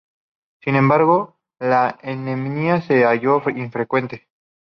Sin 0.63 0.75
embargo, 0.77 1.37
la 1.59 1.99
anemia 2.01 2.77
es 2.77 2.89
un 2.89 3.03
hallazgo 3.03 3.47
infrecuente. 3.51 4.27